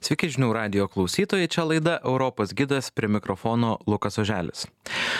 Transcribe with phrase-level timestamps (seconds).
[0.00, 4.62] Sveiki žinių radio klausytojai, čia laida Europos gidas prie mikrofono Lukas Oželis.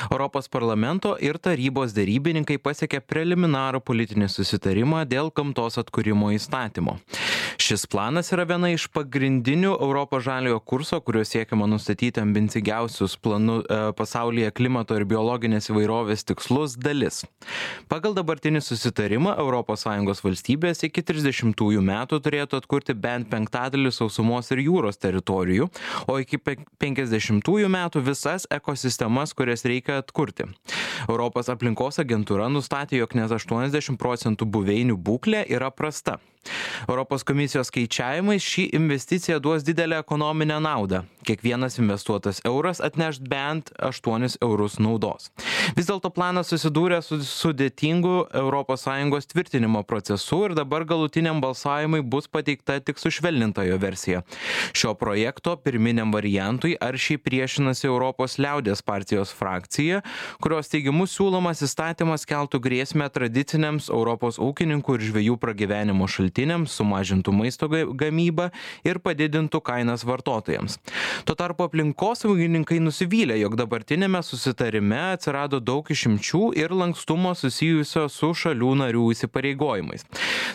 [0.08, 6.96] Europos parlamento ir tarybos dėrybininkai pasiekė preliminarų politinį susitarimą dėl gamtos atkūrimo įstatymo.
[7.60, 13.80] Šis planas yra viena iš pagrindinių Europos žaliojo kurso, kuriuo siekiama nustatyti ambicingiausius planų e,
[13.98, 17.18] pasaulyje klimato ir biologinės įvairovės tikslus dalis.
[17.92, 24.96] Pagal dabartinį susitarimą ES valstybės iki 30 metų turėtų atkurti bent penktadalį sausumos ir jūros
[24.96, 25.68] teritorijų,
[26.08, 27.44] o iki 50
[27.76, 30.48] metų visas ekosistemas, kurias reikia atkurti.
[31.10, 36.16] Europos aplinkos agentūra nustatė, jog net 80 procentų buveinių būklė yra prasta.
[36.88, 41.02] Europos komisijos skaičiavimais ši investicija duos didelę ekonominę naudą.
[41.24, 45.28] Kiekvienas investuotas euras atneš bent 8 eurus naudos.
[45.76, 52.80] Vis dėlto planas susidūrė su sudėtingu ES tvirtinimo procesu ir dabar galutiniam balsavimui bus pateikta
[52.80, 54.22] tik sušvelnintojo versija.
[54.72, 60.00] Šio projekto pirminiam variantui aršiai priešinasi Europos liaudės partijos frakcija,
[60.40, 66.29] kurios teigimu siūlomas įstatymas keltų grėsmę tradiciniams Europos ūkininkų ir žvėjų pragyvenimo šaltiniams,
[66.66, 68.50] sumažintų maisto gamybą
[68.84, 70.78] ir padidintų kainas vartotojams.
[71.24, 78.74] Tuo tarpu aplinkosaugininkai nusivylė, jog dabartinėme susitarime atsirado daug išimčių ir lankstumo susijusio su šalių
[78.84, 80.04] narių įsipareigojimais.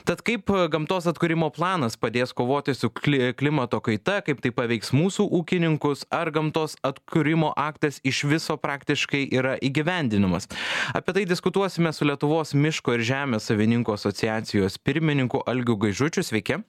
[0.06, 6.06] Tad kaip gamtos atkūrimo planas padės kovoti su klimato kaita, kaip tai paveiks mūsų ūkininkus,
[6.14, 10.46] ar gamtos atkūrimo aktas iš viso praktiškai yra įgyvendinimas.
[10.94, 16.22] Apie tai diskutuosime su Lietuvos miško ir žemės savininkų asociacijos pirmininku Algiu Gaižučiu.
[16.22, 16.62] Sveiki.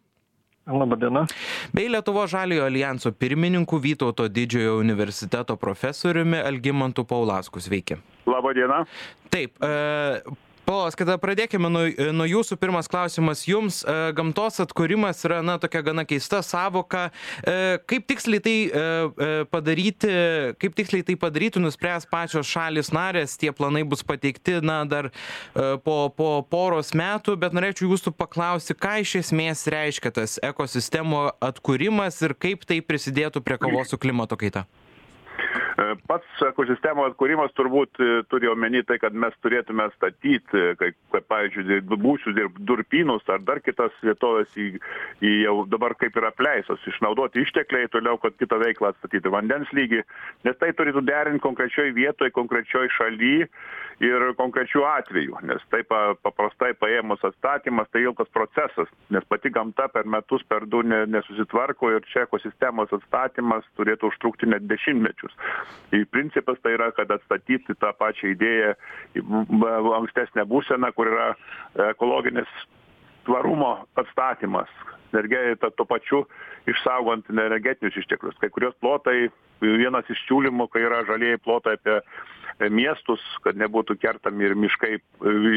[0.66, 1.26] Labadiena.
[1.72, 7.60] Bei Lietuvo Žaliojo alijanso pirmininku Vytauto didžiojo universiteto profesoriumi Algimantu Paulasku.
[7.60, 7.96] Sveiki.
[8.26, 8.84] Labadiena.
[9.30, 10.20] Taip, e,
[10.66, 13.84] Polas, kada pradėkime nuo, nuo jūsų, pirmas klausimas jums.
[13.86, 17.04] E, gamtos atkūrimas yra, na, tokia gana keista savoka.
[17.46, 20.10] E, kaip tiksliai tai e, padaryti,
[20.58, 25.12] kaip tiksliai tai padaryti, nuspręs pačios šalis narės, tie planai bus pateikti, na, dar
[25.86, 32.18] po, po poros metų, bet norėčiau jūsų paklausti, ką iš esmės reiškia tas ekosistemo atkūrimas
[32.26, 34.66] ir kaip tai prisidėtų prie kovos su klimato kaita.
[35.76, 37.98] Pats ekosistemo atkūrimas turbūt
[38.32, 43.60] turi omeny tai, kad mes turėtume statyti, kaip, kaip pavyzdžiui, būsius ir durpynus ar dar
[43.60, 44.70] kitas vietovės į,
[45.20, 50.00] į jau dabar kaip yra apleisos, išnaudoti ištekliai toliau, kad kitą veiklą atstatyti vandens lygį,
[50.48, 53.50] nes tai turėtų derinti konkrečioje vietoje, konkrečioje šalyje
[54.04, 55.92] ir konkrečių atvejų, nes taip
[56.24, 61.92] paprastai paėmus atstatymas tai ilgas procesas, nes pati gamta per metus, per du ne, nesusitvarko
[61.94, 65.36] ir čia ekosistemos atstatymas turėtų užtrukti net dešimtmečius.
[65.94, 68.72] Ir principas tai yra, kad atstatyti tą pačią idėją
[70.00, 71.28] ankstesnę būseną, kur yra
[71.92, 72.50] ekologinis
[73.26, 74.70] tvarumo atstatymas,
[75.12, 76.24] energetika tuo pačiu
[76.70, 78.38] išsaugant energetinius išteklius.
[78.40, 79.28] Kai kurios plotai,
[79.62, 82.00] vienas iš siūlymų, kai yra žalieji plotai apie
[82.72, 84.94] miestus, kad nebūtų kertami ir miškai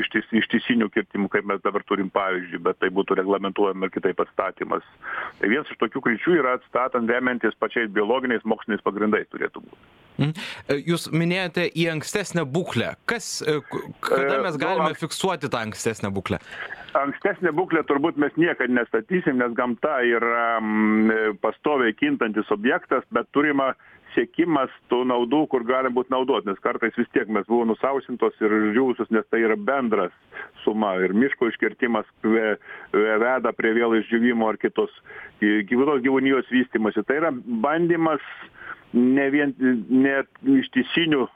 [0.02, 4.84] ištis, ištisinių kirtimų, kaip mes dabar turim pavyzdžiui, bet tai būtų reglamentuojama ir kitaip atstatymas.
[5.40, 9.80] Tai vienas iš tokių kryčių yra atstatant remiantis pačiais biologiniais moksliniais pagrindais turėtų būti.
[10.90, 12.97] Jūs minėjote į ankstesnę būklę.
[13.07, 13.38] Kas,
[14.03, 16.41] kada mes galime fiksuoti tą ankstesnę būklę?
[16.98, 20.58] Ankstesnė būklė turbūt mes niekada nestatysim, nes gamta yra
[21.44, 23.74] pastoviai kintantis objektas, bet turima
[24.16, 28.56] siekimas tų naudų, kur gali būti naudot, nes kartais vis tiek mes buvome nusausintos ir
[28.74, 30.14] žuvusios, nes tai yra bendras
[30.64, 34.94] suma ir miško iškirtimas veda prie vėl išdžiūvimo ar kitos
[35.42, 37.06] gyvūnos gyvūnijos vystimosi.
[37.06, 38.24] Tai yra bandymas
[38.94, 40.22] ne vien ne
[40.58, 41.28] ištisinių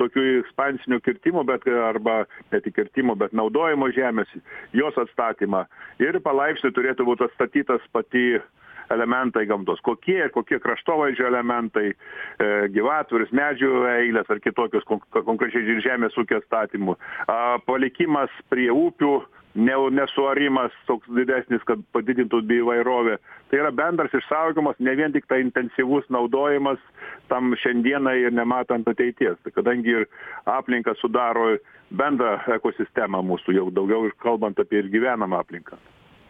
[0.00, 4.30] tokių ekspansinių kirtimų, bet arba ne tik kirtimų, bet naudojimo žemės,
[4.76, 5.64] jos atstatymą.
[6.02, 8.36] Ir palaipsniui turėtų būti atstatytas pati
[8.90, 9.80] elementai gamtos.
[9.82, 16.96] Kokie, kokie kraštovaizdžio elementai, e, gyvatvuris, medžių eilės ar kitokios konkrečiai žemės ūkio statymų.
[17.66, 19.18] Palikimas prie upių
[19.56, 23.16] ne, nesuarimas toks didesnis, kad padidintų bioįvairovę.
[23.50, 26.80] Tai yra bendras išsaugomas, ne vien tik tai intensyvus naudojimas
[27.30, 29.38] tam šiandienai ir nematant ateities.
[29.42, 30.08] Tai kadangi ir
[30.50, 31.54] aplinka sudaro
[31.90, 35.78] bendrą ekosistemą mūsų, jau daugiau kalbant apie ir gyvenamą aplinką.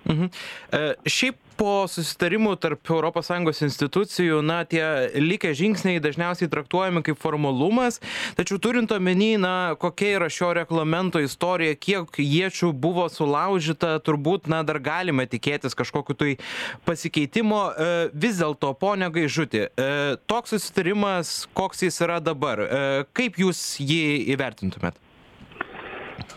[0.07, 0.31] Mhm.
[0.73, 4.85] E, šiaip po susitarimų tarp ES institucijų, na, tie
[5.17, 7.99] likę žingsniai dažniausiai traktuojami kaip formalumas,
[8.37, 14.63] tačiau turint omeny, na, kokia yra šio reglamento istorija, kiek iečių buvo sulaužyta, turbūt, na,
[14.69, 16.37] dar galime tikėtis kažkokiu tai
[16.85, 17.63] pasikeitimo.
[17.73, 19.91] E, vis dėlto, ponia Gaižutė, e,
[20.29, 22.87] toks susitarimas, koks jis yra dabar, e,
[23.17, 25.06] kaip jūs jį įvertintumėt?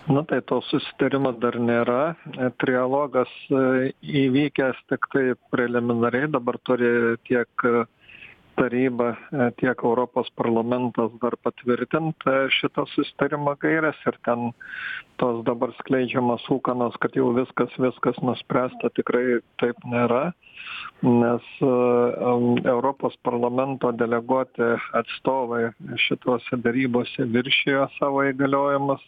[0.07, 2.15] Nu tai to susitarimo dar nėra.
[2.61, 3.31] Trialogas
[4.23, 6.91] įvykęs tiktai preliminariai dabar turi
[7.29, 7.69] tiek
[8.59, 9.15] taryba
[9.57, 12.25] tiek europos parlamentas dar patvirtint
[12.57, 14.49] šito susitarimo gaires ir ten
[15.21, 20.23] tos dabar skleidžiamos ūkanos kad jau viskas viskas nuspręsta tikrai taip nėra.
[21.03, 21.45] Nes
[22.73, 25.69] europos parlamento deleguoti atstovai
[26.07, 29.05] šitose derybose viršijo savo įgaliojimus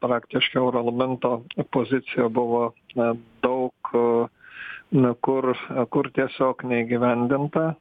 [0.00, 1.42] praktiškai eurolamento
[1.72, 3.72] pozicija buvo na daug
[4.90, 5.54] na kur
[5.90, 7.72] kur tiesiog neįgyvendinta.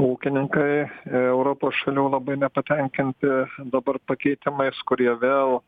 [0.00, 0.72] Ūkininkai
[1.12, 3.32] europos šalių labai nepatenkinti
[3.72, 5.58] dabar pakeitimais kurie vėl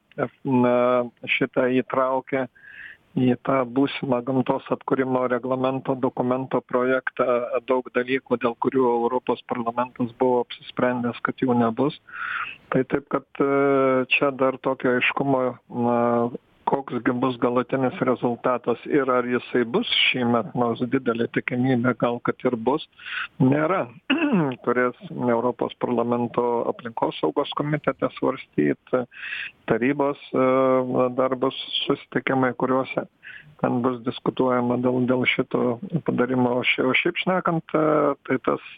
[1.36, 2.46] šitą įtraukė
[3.18, 7.26] į tą būsimą gamtos atkūrimo reglamento dokumento projektą
[7.68, 11.98] daug dalykų dėl kurių europos parlamentas buvo apsisprendęs kad jų nebus.
[12.72, 13.44] Tai taip kad
[14.14, 15.42] čia dar tokio aiškumo
[15.84, 15.98] na
[16.72, 22.46] koks gi bus galutinis rezultatas ir ar jisai bus šįmet nors didelė tikimybė gal kad
[22.48, 22.86] ir bus
[23.42, 23.82] nėra.
[24.64, 28.96] Turės europos parlamento aplinkosaugos komitete svarstyt
[29.68, 30.22] tarybos
[31.18, 33.04] dar bus susitikimai kuriuose
[33.62, 35.76] ten bus diskutuojama dėl dėl šito
[36.08, 36.56] padarimo.
[36.58, 38.72] O šia o šiaip šnekant tai tas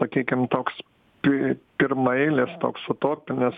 [0.00, 0.80] sakykim toks
[1.24, 3.56] pi pirmaeilis toks utopinis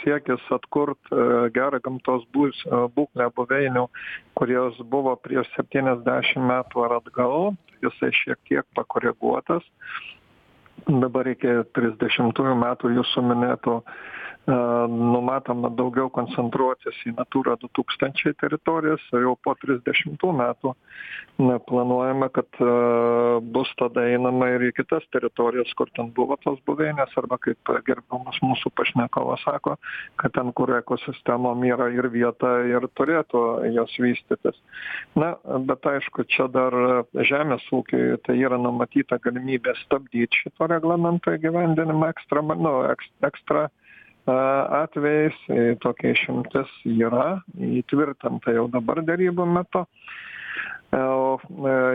[0.00, 1.12] siekis atkurt
[1.54, 2.64] gerą gamtos būs
[2.96, 3.84] būklę buveinių
[4.40, 7.54] kurios buvo prieš septyniasdešim metų ar atgal.
[7.84, 9.64] Jisai šiek tiek pakoreguotas.
[10.88, 13.78] Dabar iki trisdešimtųjų metų jūsų minėtų
[14.46, 20.74] numatoma daugiau koncentruotis į natūra du tūkstančiai teritorijas o jau po trisdešimtų metų
[21.40, 22.60] na planuojama kad
[23.54, 28.36] bus tada einama ir į kitas teritorijas kur ten buvo tos buveinės arba kaip gerbiamas
[28.44, 29.78] mūsų pašnekovas sako
[30.20, 33.44] kad ten kur ekosistemom yra ir vieta ir turėtų
[33.74, 34.60] jos vystytis.
[35.16, 35.34] Na
[35.68, 36.76] bet aišku čia dar
[37.16, 43.68] žemės ūkiui tai yra numatyta galimybė stabdyt šito reglamento įgyvendinimą ekstrema nu eks ekstra
[44.26, 45.36] atvejais
[45.84, 49.84] tokia išimtis yra įtvirtinta jau dabar derybų metu.
[50.94, 51.40] O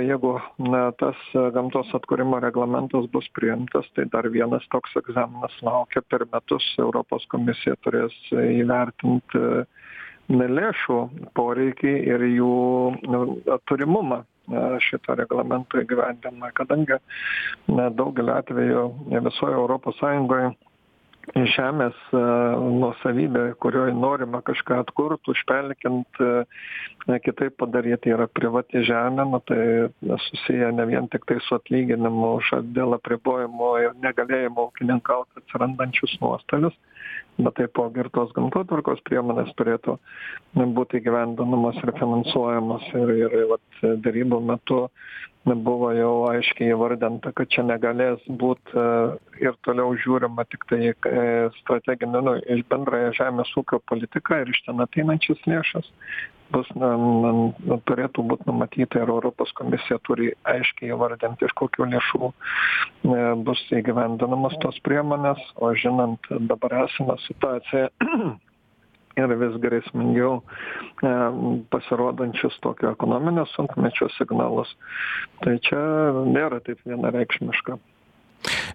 [0.03, 1.19] jeigu na tas
[1.55, 6.65] gamtos atkūrimo reglamentas bus priimtas tai dar vienas toks egzaminas laukia per metus.
[6.83, 9.37] Europos komisija turės įvertint
[10.29, 10.99] lėšų
[11.37, 12.51] poreikį ir jų
[13.71, 14.23] turimumą
[14.83, 16.97] šito reglamento įgyvendinimui kadangi
[17.69, 18.83] na daugeliu atvejų
[19.29, 20.49] visoj europos sąjungoj
[21.53, 26.21] žemės nuosavybė kurioj norima kažką atkurt užpelkint
[27.09, 29.61] na kitaip padaryt yra privati žemė nu tai
[30.27, 36.79] susiję ne vien tiktai su atlyginimu už dėl apribojimo ir negalėjimo ūkininkaut atsirandančius nuostolius
[37.43, 39.95] bet taipogi ir tos gamtotvarkos priemonės turėtų
[40.77, 44.81] būt įgyvendinamos ir finansuojamos ir ir vat derybų metu
[45.49, 48.75] buvo jau aiškiai įvardinta kad čia negalės būt
[49.45, 50.91] ir toliau žiūrima tiktai
[51.61, 55.89] strateginę nu iš bendrąją žemės ūkio politiką ir iš ten ateinančias lėšas
[56.53, 62.31] bus na na turėtų būt numatyta ir europos komisija turi aiškiai įvardint iš kokių lėšų
[63.47, 67.89] bus įgyvendinamos tos priemonės o žinant dabar esamą situaciją
[69.21, 70.41] ir vis grėsmingiau
[71.73, 74.73] pasirodančius tokio ekonominio sunkmečio signalus
[75.43, 75.79] tai čia
[76.27, 77.79] nėra taip vienareikšmiška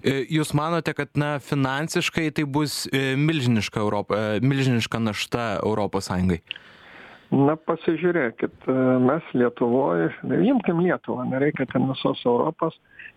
[0.04, 6.42] Jūs manote, kad na, finansiškai tai bus milžiniška, Europa, milžiniška našta Europos Sąjungai?
[7.34, 8.66] Na pasižiūrėkit,
[9.02, 10.12] mes Lietuvoje,
[10.46, 12.76] imkim Lietuvą, nereikia ten visos Europos,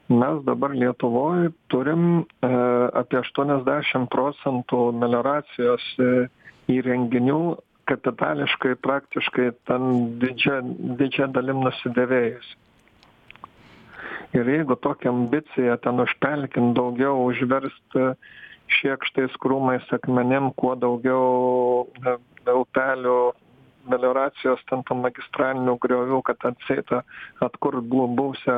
[0.09, 2.49] mes dabar Lietuvoje turim e,
[2.97, 6.11] apie 80 procentų melioracijos e,
[6.79, 7.41] įrenginių
[7.87, 9.91] kapitališkai praktiškai ten
[10.23, 10.63] didžia
[10.99, 12.55] didžia dalim nusidėvėjus
[14.35, 17.99] ir jeigu tokia ambicija ten užpelkint daugiau užverst
[18.79, 21.87] šiekštais krūmais akmenim kuo daugiau
[22.51, 23.19] upelių
[23.91, 26.91] melioracijos ten tų magistralinių griovių kad atseit
[27.43, 28.57] atkurt bu buvusią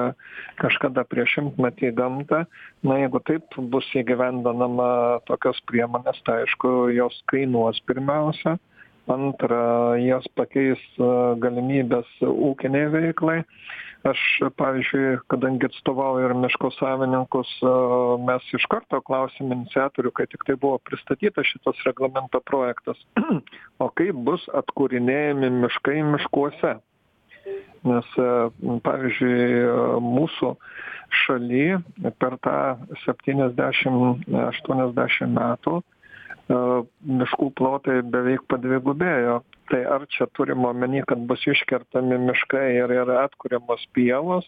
[0.61, 2.43] kažkada prieš šimtmetį gamtą.
[2.85, 4.89] Na jeigu taip bus įgyvendinama
[5.29, 8.57] tokios priemonės tai aišku jos kainuos pirmiausia
[9.09, 10.81] antra jas pakeis
[11.43, 13.41] galimybes ūkinei veiklai.
[14.07, 14.19] Aš
[14.55, 17.49] pavyzdžiui kadangi atstovauju ir miško savininkus
[18.23, 23.01] mes iš karto klausėm iniciatorių kai tiktai buvo pristatytas šitas reglamento projektas
[23.83, 26.77] o kaip bus atkūrinėjami miškai miškuose?
[27.89, 28.15] Nes
[28.87, 29.67] pavyzdžiui
[30.07, 30.55] mūsų
[31.25, 31.67] šaly
[32.23, 32.57] per tą
[33.03, 33.99] septyniasdešim
[34.47, 35.79] aštuoniasdešim metų
[36.49, 39.39] miškų plotai beveik padvigubėjo.
[39.69, 44.47] Tai ar čia turim omeny kad bus iškertami miškai ir yra atkuriamos pievos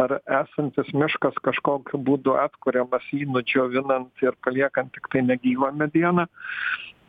[0.00, 6.24] ar esantis miškas kažkokiu būdu atkuriamas jį nudžiovinant ir paliekant tiktai negyvą medieną?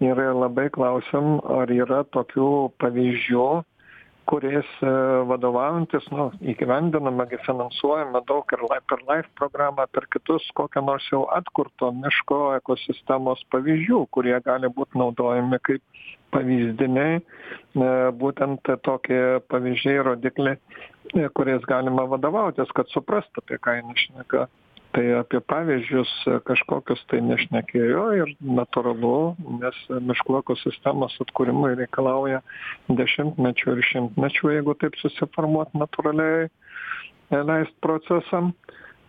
[0.04, 3.48] Ir labai klausiam ar yra tokių pavyzdžių
[4.30, 4.92] kuriais e,
[5.30, 11.24] vadovaujantis nu įgyvendinama gi finansuojama daug ir per laif programą per kitus kokio nors jau
[11.38, 15.84] atkurto miško ekosistemos pavyzdžių kurie gali būt naudojami kaip
[16.34, 17.24] pavyzdiniai e,
[18.24, 19.22] būtent tokie
[19.53, 20.58] pavyzdžiai rodikliai
[21.15, 24.48] e, kuriais galima vadovautis kad suprast apie ką eina šneka
[24.94, 26.12] tai apie pavyzdžius
[26.48, 32.42] kažkokius tai nešnekėjo ir natūralu nes miškų ekosistemos atkūrimui reikalauja
[33.02, 36.50] dešimtmečių ir šimtmečių jeigu taip susiformuot natūraliai
[37.42, 38.54] leist procesam.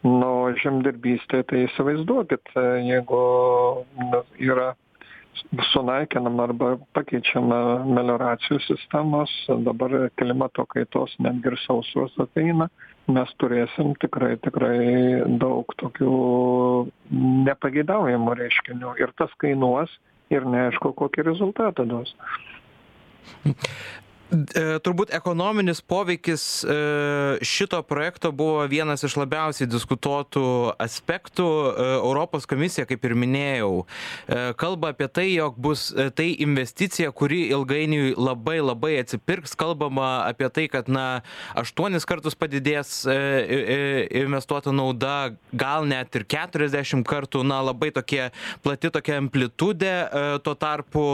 [0.05, 2.51] Nu žemdirbystė tai įsivaizduokit
[2.85, 3.21] jeigu
[4.37, 4.75] yra
[5.73, 9.33] sunaikinama arba pakeičiama melioracijų sistemos.
[9.67, 12.69] Dabar klimato kaitos netgi ir sausros ateina.
[13.15, 14.79] Mes turėsim tikrai tikrai
[15.41, 16.15] daug tokių
[17.49, 18.97] nepageidaujamų reiškinių.
[19.03, 19.93] Ir tas kainuos
[20.33, 22.15] ir neaišku kokį rezultatą duos.
[23.45, 23.53] E,
[24.85, 26.77] turbūt ekonominis poveikis e,
[27.45, 30.45] šito projekto buvo vienas iš labiausiai diskutuotų
[30.83, 31.47] aspektų.
[31.47, 33.85] E, Europos komisija, kaip ir minėjau,
[34.61, 35.87] kalba apie tai, jog bus
[36.17, 39.55] tai investicija, kuri ilgainiui labai labai atsipirks.
[39.59, 41.23] Kalbama apie tai, kad na,
[41.59, 48.29] aštuonis kartus padidės investuota nauda, gal net ir 40 kartų, na, labai tokie
[48.65, 49.95] plati tokia amplitudė.
[50.45, 51.05] Tuo tarpu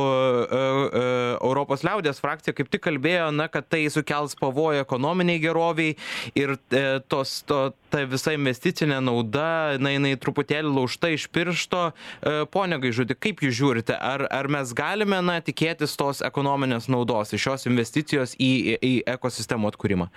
[1.40, 5.96] Europos liaudės frakcija kaip tik kalbėjo, kalbėjo na kad tai sukels pavojų ekonominei gerovei
[6.34, 11.90] ir e, tos to ta visa investicinė nauda na jinai truputėlį laužta iš piršto.
[12.22, 17.34] E, pone gaižuti kaip jūs žiūrite ar ar mes galime na tikėtis tos ekonominės naudos
[17.34, 20.10] iš šios investicijos į į ekosistemų atkūrimą?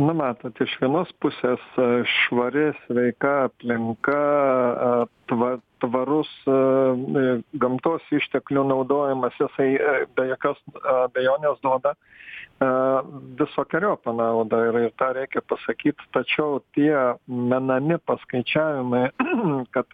[0.00, 4.20] Na matot iš vienos pusės e, švari sveika aplinka
[5.30, 6.30] tva tvarus
[7.62, 9.70] gamtos išteklių naudojimas jisai
[10.16, 10.60] be jokios
[11.04, 11.94] abejonės duoda
[13.40, 16.92] visokeriopą naudą ir ir tą reikia pasakyt tačiau tie
[17.26, 19.08] menami paskaičiavimai
[19.74, 19.88] kad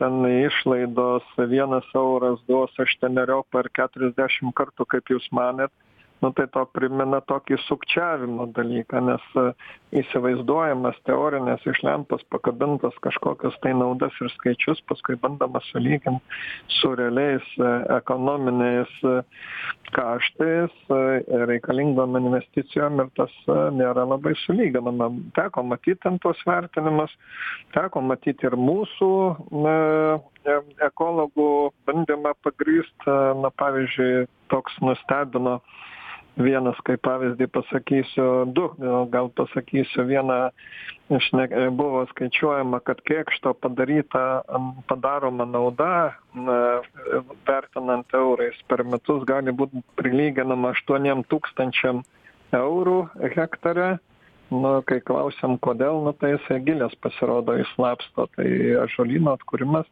[0.00, 5.72] ten išlaidos vienas euras duos aštuoneriopą ar keturiasdešim kartų kaip jūs manėt
[6.20, 9.44] nu tai to primena tokį sukčiavimo dalyką nes e,
[10.02, 16.20] įsivaizduojamas teorines iš lempos pakabintas kažkokias tai naudas ir skaičius paskui bandoma sulygint
[16.80, 19.16] su realiais e, ekonominiais e,
[19.96, 20.92] kaštais
[21.50, 23.32] reikalingom investicijom ir tas
[23.74, 25.08] nėra labai sulyginama.
[25.34, 27.10] Teko matyt ten tuos vertinimus
[27.74, 29.10] teko matyt ir mūsų
[29.64, 29.74] na
[30.86, 31.48] ekologų
[31.88, 33.08] bandymą pagrįst
[33.42, 35.58] na pavyzdžiui toks nustebino
[36.42, 38.66] vienas kaip pavyzdį pasakysiu du
[39.12, 40.38] gal pasakysiu vieną
[41.26, 44.42] šne buvo skaičiuojama kad kėkšto padaryta
[44.90, 46.58] padaroma nauda na
[47.48, 52.04] vertinant eurais per metus gali būt prilyginama aštuoniem tūkstančiam
[52.56, 53.00] eurų
[53.34, 53.98] hektare.
[54.50, 58.48] Nu kai klausiam kodėl nu tai jisai gilės pasirodo išslapsto tai
[58.82, 59.86] ąžuolyno atkūrimas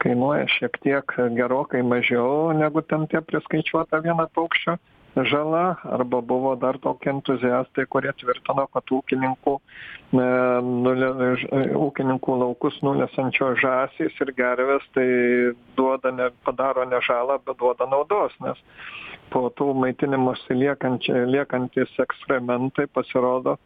[0.00, 4.78] kainuoja šiek tiek gerokai mažiau negu ten tie priskaičiuota vieno paukščio
[5.16, 10.26] žala arba buvo dar tokie entuziastai kurie tvirtino kad ūkininkų e,
[10.62, 11.10] nule
[11.86, 15.06] ūkininkų laukus nulesančios žąsys ir gervės tai
[15.76, 18.62] duoda ne padaro ne žalą bet duoda naudos nes
[19.34, 23.58] po tų maitinimosi liekančia liekantys ekskrementai pasirodo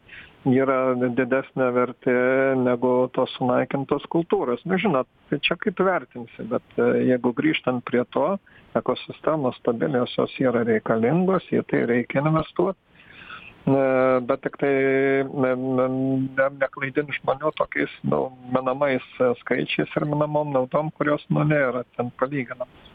[0.51, 2.15] yra didesnė vertė
[2.61, 4.63] negu tos sunaikintos kultūros.
[4.69, 8.37] Nu žinot tai čia kaip vertinsi bet e, jeigu grįžtant prie to
[8.77, 12.77] ekosistemos stabilios jos yra reikalingos į tai reikia investuot.
[13.65, 13.77] E,
[14.29, 14.75] bet tiktai
[15.33, 19.07] ne ne ne neklaidint žmonių tokiais nu menamais
[19.41, 22.91] skaičiais ir menamom naudom kurios nu nėra ten palyginamos.
[22.91, 22.94] E,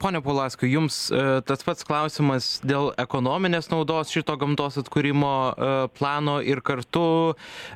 [0.00, 6.38] pone Pulaskui, jums e, tas pats klausimas dėl ekonominės naudos šito gamtos atkūrimo e, plano
[6.40, 7.06] ir kartu,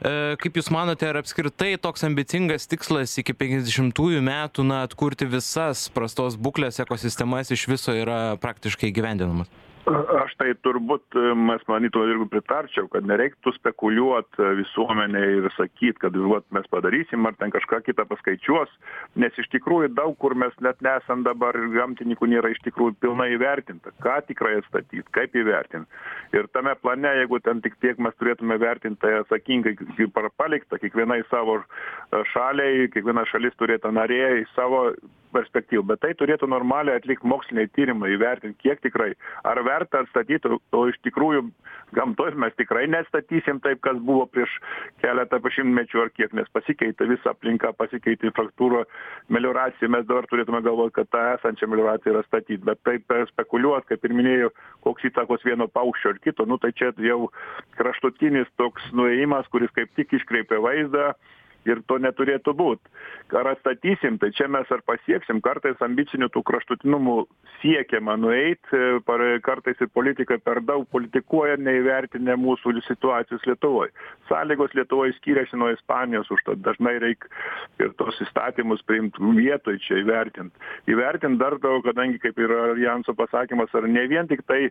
[0.01, 6.39] kaip Jūs manote, ar apskritai toks ambicingas tikslas iki 50-ųjų metų na, atkurti visas prastos
[6.41, 9.51] būklės ekosistemas iš viso yra praktiškai gyvendinamas?
[9.89, 16.45] Aš tai turbūt mes manytume irgi pritarčiau kad nereiktų spekuliuot visuomenei ir sakyt kad vat
[16.55, 18.73] mes padarysim ar ten kažką kitą paskaičiuos
[19.21, 23.31] nes iš tikrųjų daug kur mes net nesam dabar ir gamtininkų nėra iš tikrųjų pilnai
[23.37, 25.89] įvertinta ką tikrai atstatyt kaip įvertint.
[26.37, 31.23] Ir tame plane jeigu ten tik tiek mes turėtume vertint tai atsakingai kaip palikta kiekvienai
[31.31, 31.61] savo
[32.35, 34.91] šaliai kiekviena šalis turėtų narė savo
[35.35, 39.13] perspektyvų bet tai turėtų normaliai atlikt moksliniai tyrimai įvertint kiek tikrai
[39.47, 41.45] ar verta atstatyt o iš tikrųjų
[41.97, 44.53] gamtoj mes tikrai neatstatysim taip kas buvo prieš
[45.03, 48.85] keletą šimtmečių ar kiek nes pasikeitė visa aplinka pasikeitė infrastruktūra
[49.29, 54.07] melioracija mes dabar turėtume galvot kad tą esančią melioraciją ir atstatyt bet taip spekuliuot kaip
[54.07, 54.53] ir minėjau
[54.87, 57.31] koks įtakos vieno paukščio ar kito nu tai čia jau
[57.79, 61.13] kraštutinis toks nuėjimas kuris kaip tik iškreipia vaizdą
[61.69, 62.81] ir to neturėtų būt.
[63.37, 67.17] Ar atstatysim tai čia mes ar pasieksim kartais ambicinių tų kraštutinumų
[67.61, 68.73] siekiama nueit
[69.07, 73.93] par kartais ir politikai per daug politikuoja neįvertinę mūsų situacijos lietuvoj.
[74.31, 77.29] Sąlygos lietuvoj skiriasi nuo ispanijos užtat dažnai reik
[77.83, 80.53] ir tuos įstatymus priimt vietoj čia įvertint.
[80.91, 84.71] Įvertint dar daug kadangi kaip yra aljanso pasakymas ar ne vien tiktai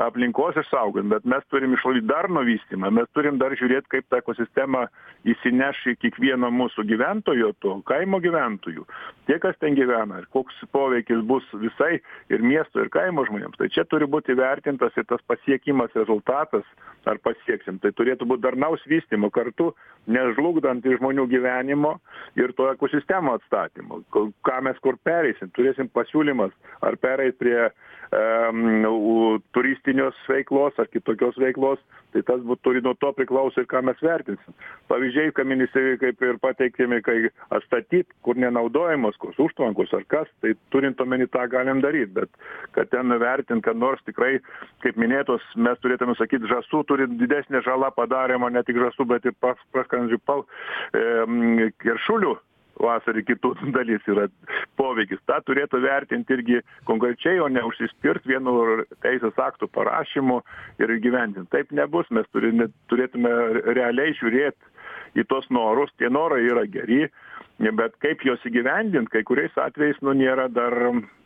[0.00, 2.90] aplinkos išsaugojim bet mes turim išlaikyt darnų vystymą.
[2.94, 4.86] Mes turim dar žiūrėt kaip ta ekosistema
[5.28, 8.86] įsineš į kiekvieno mūsų gyventojo to kaimo gyventojų.
[9.28, 12.00] Tie kas ten gyvena ir koks poveikis bus visai
[12.32, 13.58] ir miesto ir kaimo žmonėms.
[13.60, 16.66] Tai čia turi būt įvertintas ir tas pasiekimas rezultatas
[17.08, 17.78] ar pasieksim.
[17.78, 19.72] Tai turėtų būt darnaus vystymo kartu
[20.10, 21.96] nežlugdant žmonių gyvenimo
[22.40, 24.02] ir to ekosistemų atstatymo.
[24.10, 25.52] Ką mes kur pereisim?
[25.54, 26.52] Turėsim pasiūlymas
[26.84, 27.70] ar pereit prie
[28.14, 29.40] em
[29.84, 31.78] turistinės veiklos ar kitokios veiklos
[32.12, 34.54] tai tas būt turi nuo to priklauso ir ką mes vertinsim.
[34.88, 40.54] Pavyzdžiai ką ministerijoj kaip ir pateikiami kai atstatyt kur nenaudojamos kokios užtvankos ar kas tai
[40.70, 42.30] turint omeny tą galim daryt bet
[42.72, 44.38] kad ten vertint kad nors tikrai
[44.82, 49.34] kaip minėtos mes turėtume sakyt žąsų turi didesnė žala padaroma ne tik žąsų bet ir
[49.40, 50.46] pas paskrendžių pau
[50.94, 52.36] em keršulių
[52.80, 54.26] vasarį kitų dalis yra
[54.80, 55.22] poveikis.
[55.28, 60.40] Tą turėtų vertint irgi konkrečiai o ne užsispirt vienu teisės aktų parašymu
[60.82, 61.50] ir įgyvendint.
[61.54, 62.10] Taip nebus.
[62.14, 63.30] Mes turime turėtume
[63.76, 64.56] realiai žiūrėt
[65.14, 65.92] į tuos norus.
[65.98, 67.06] Tie norai yra geri
[67.58, 70.74] bet kaip juos įgyvendint kai kuriais atvejais nu nėra dar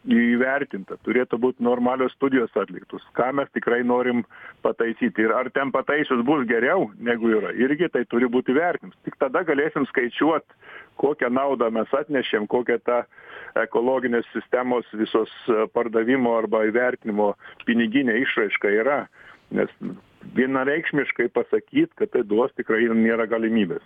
[0.09, 0.99] įvertinta.
[1.05, 3.03] Turėtų būt normalios studijos atliktos.
[3.17, 4.25] Ką mes tikrai norim
[4.63, 7.53] pataisyt ir ar ten pataisius bus geriau negu yra?
[7.57, 10.45] Irgi tai turi būt įvertins tik tada galėsim skaičiuot
[11.01, 13.03] kokią naudą mes atnešėm kokia ta
[13.57, 15.33] ekologinės sistemos visos
[15.73, 17.33] pardavimo arba įvertinimo
[17.65, 19.01] piniginė išraiška yra.
[19.51, 19.73] Nes
[20.37, 23.85] vienareikšmiškai pasakyt kad tai duos tikrai nėra galimybės.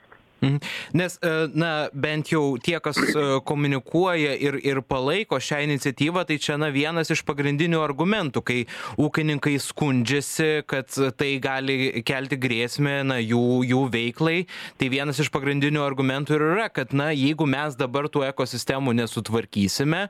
[0.93, 6.39] Nes, e, na, bent jau tie, kas e, komunikuoja ir, ir palaiko šią iniciatyvą, tai
[6.43, 8.59] čia, na, vienas iš pagrindinių argumentų, kai
[9.01, 14.37] ūkininkai skundžiasi, kad tai gali kelti grėsmę, na, jų, jų veiklai,
[14.83, 20.09] tai vienas iš pagrindinių argumentų ir yra, kad, na, jeigu mes dabar tų ekosistemų nesutvarkysime,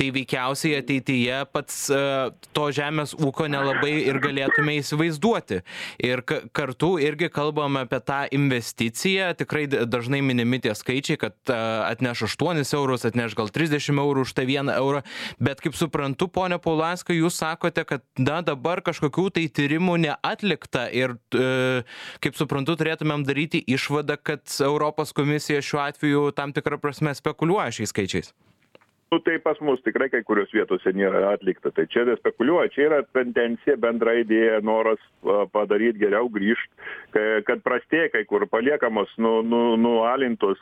[0.00, 2.00] tai veikiausiai ateityje pats e,
[2.56, 5.60] to žemės ūkio nelabai ir galėtume įsivaizduoti.
[6.08, 12.62] Ir kartu irgi kalbame apie tą investiciją, tikrai dažnai minimi tie skaičiai, kad atneš 8
[12.78, 15.02] eurus, atneš gal 30 eurų už tą vieną eurą,
[15.42, 21.16] bet kaip suprantu, ponia Paulaska, jūs sakote, kad na, dabar kažkokių tai tyrimų neatlikta ir
[21.34, 21.82] e,
[22.24, 27.94] kaip suprantu, turėtumėm daryti išvadą, kad Europos komisija šiuo atveju tam tikrą prasme spekuliuoja šiais
[27.94, 28.34] skaičiais
[29.14, 31.70] nu tai pas mus tikrai kai kurios vietose nėra atlikta.
[31.70, 35.02] Tai čia nespekuliuoju čia yra tendencija bendra idėja noras
[35.54, 36.70] padaryt geriau grįžt
[37.46, 40.58] kad prastėja kai kur paliekamos nu nu nualintos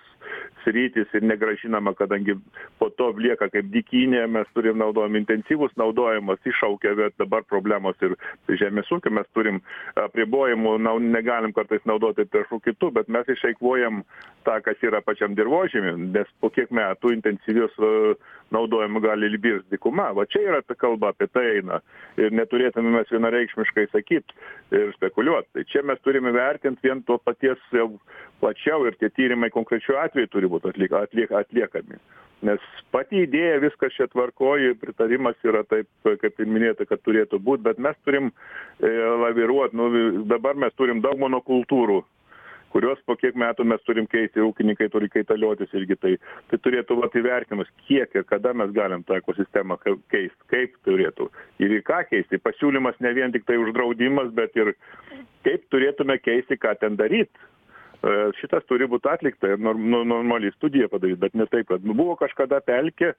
[0.65, 2.37] sritys ir negrąžinama kadangi
[2.79, 8.15] po to lieka kaip dykynė mes turim naudojam intensyvus naudojimas iššaukia bet dabar problemos ir
[8.61, 9.63] žemės ūkio mes turim
[10.05, 14.05] apribojimų nau negalim kartais naudoti trąšų kitų bet mes išeikvojam
[14.47, 17.75] tą kas yra pačiam dirvožemy nes po kiek metų intensyvios
[18.55, 20.11] naudojimo gali virst dykuma.
[20.17, 21.81] Va čia yra ta kalba apie tai eina.
[22.21, 24.35] Ir neturėtume mes vienareikšmiškai sakyt
[24.77, 25.49] ir spekuliuot.
[25.53, 27.89] Tai čia mes turim įvertint vien to paties jau
[28.43, 32.01] plačiau ir tie tyrimai konkrečiu atveju turi būt atlik atliek atliekami.
[32.43, 37.63] Nes pati idėja viskas čia tvarkoj pritarimas yra taip kaip ir minėta kad turėtų būt
[37.63, 38.33] bet mes turim
[38.83, 38.91] e
[39.23, 39.77] laviruot.
[39.79, 42.03] Nu dabar mes turim daug monokultūrų
[42.73, 46.13] kuriuos po kiek metų mes turim keisti ūkininkai turi kaitaliotis irgi tai
[46.51, 51.29] tai turėtų vat įvertinimas kiek ir kada mes galim tą ekosistemą keist kaip turėtų
[51.63, 54.73] ir į ką keist tai pasiūlymas ne vien tiktai uždraudimas bet ir
[55.47, 57.31] kaip turėtume keisti ką ten daryt
[58.41, 61.95] šitas turi būt atlikta ir norm nu normali studija padaryt bet ne taip kad nu
[61.95, 63.13] buvo kažkada pelkė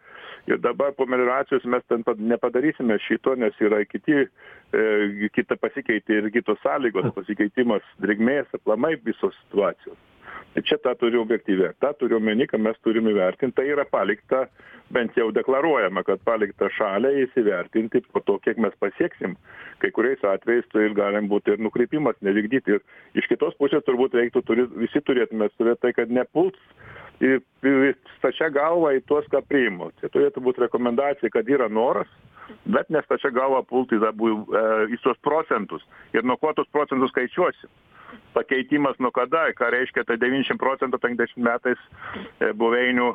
[0.52, 6.32] ir dabar po melioracijos mes ten nepadarysime šito nes yra kiti e kita pasikeitė ir
[6.36, 10.13] kitos sąlygos pasikeitimas drėgmės aplamai visos situacijos
[10.54, 14.46] tai čia tą turiu objektyviai tą turiu omeny kad mes turim įvertint tai yra palikta
[14.94, 19.38] bent jau deklaruojama kad palikta šaliai įsivertinti po to kiek mes pasieksim
[19.82, 22.84] kai kuriais atvejais tai galim būt ir nukrypimas nevykdyt ir
[23.18, 26.60] iš kitos pusės turbūt reiktų turi visi turėtume turėt tai kad nepuls
[27.24, 29.92] į, į stačia galva į tuos, ką priimu.
[30.02, 32.10] Tai turėtų būti rekomendacija, kad yra noras,
[32.66, 34.64] bet ne stačia galva pulti į, e,
[34.96, 35.86] į tuos procentus.
[36.16, 37.70] Ir nuo ko tuos procentus skaičiuosi
[38.34, 41.80] pakeitimas nuo kada, ką reiškia ta 90 procentų 50 metais
[42.40, 43.10] e, buveinių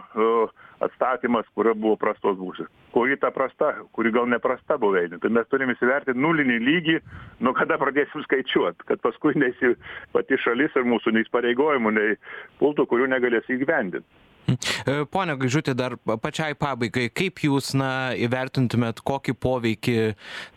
[0.84, 2.68] atstatymas, kurio buvo prastos būsės.
[2.94, 5.18] Kuri ta prasta, kuri gal neprasta buveinė.
[5.22, 6.96] Tai mes turime įsivertinti nulinį lygį,
[7.44, 9.74] nuo kada pradėsim skaičiuoti, kad paskui neįsi
[10.14, 12.16] pati šalis ir mūsų neįsipareigojimų, nei
[12.62, 14.06] pultų, kurių negalės įgyvendinti.
[14.48, 19.98] E, pone Gaižutė, dar pačiai pabaigai, kaip jūs na, įvertintumėt, kokį poveikį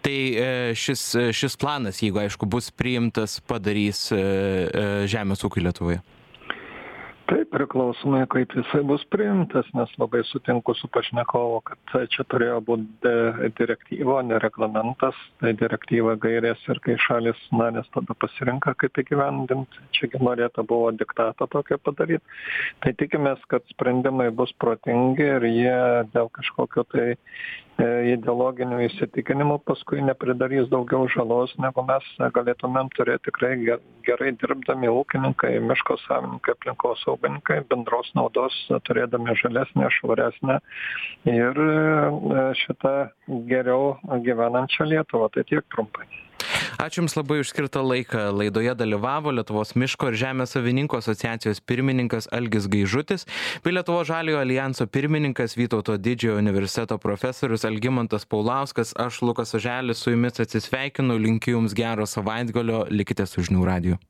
[0.06, 1.04] tai e, šis,
[1.36, 4.24] šis planas, jeigu aišku bus priimtas, padarys e,
[5.12, 6.02] žemės ūkiui Lietuvoje?
[7.32, 13.08] Tai priklausomai kaip jisai bus priimtas nes labai sutinku su pašnekovu kad čia turėjo būt
[13.60, 19.80] direktyva o ne reglamentas tai direktyva gairės ir kai šalys narės tada pasirenka kaip įgyvendint
[19.96, 22.36] čia gi norėta buvo diktatą tokį padaryt.
[22.84, 27.08] Tai tikimės kad sprendimai bus protingi ir jie dėl kažkokio tai
[27.82, 33.54] E, ideologinių įsitikinimų paskui nepridarys daugiau žalos negu mes galėtumėm turėt tikrai
[34.06, 36.58] gerai dirbdami ūkininkai miško savininkai
[37.22, 38.54] aplinkosaugininkai bendros naudos
[38.88, 40.60] turėdami žalesnę švaresnę
[41.26, 43.12] ir e, šitą
[43.48, 45.30] geriau gyvenančią lietuvą.
[45.32, 46.06] Tai tiek trumpai.
[46.82, 48.32] Ačiū jums labai už skirtą laiką.
[48.34, 53.28] Laidoje dalyvavo lietuvos miško ir žemės savininkų asociacijos pirmininkas algis gaižutis
[53.64, 58.96] bei lietuvos žaliojo aljanso pirmininkas vytauto didžiojo universiteto profesorius algimantas paulauskas.
[58.98, 61.20] Aš lukas oželis su jumis atsisveikinu.
[61.22, 62.88] Linkiu jums gero savaitgalio.
[62.90, 64.00] Likite su žinių radiju